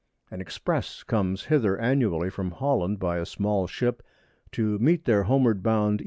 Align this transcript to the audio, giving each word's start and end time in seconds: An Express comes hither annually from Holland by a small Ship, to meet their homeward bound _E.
An 0.31 0.41
Express 0.41 1.03
comes 1.03 1.43
hither 1.43 1.77
annually 1.77 2.31
from 2.31 2.49
Holland 2.49 2.97
by 2.97 3.19
a 3.19 3.23
small 3.27 3.67
Ship, 3.67 4.01
to 4.51 4.79
meet 4.79 5.05
their 5.05 5.25
homeward 5.25 5.61
bound 5.61 5.99
_E. 5.99 5.99